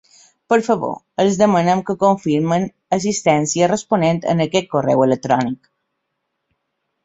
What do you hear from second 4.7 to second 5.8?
correu electrònic.